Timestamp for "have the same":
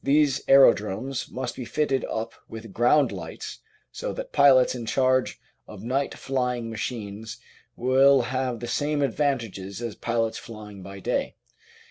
8.23-9.03